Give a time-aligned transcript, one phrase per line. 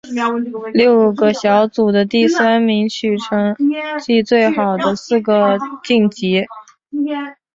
[0.73, 3.55] 六个小组的第三名取成
[4.01, 6.43] 绩最好的四个晋级。